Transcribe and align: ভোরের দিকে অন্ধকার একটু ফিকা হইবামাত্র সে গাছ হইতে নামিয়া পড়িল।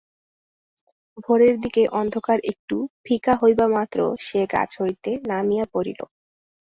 ভোরের 1.17 1.55
দিকে 1.59 1.83
অন্ধকার 1.99 2.39
একটু 2.51 2.75
ফিকা 3.05 3.33
হইবামাত্র 3.41 3.97
সে 4.19 4.41
গাছ 4.53 4.71
হইতে 4.81 5.11
নামিয়া 5.29 5.65
পড়িল। 5.73 5.99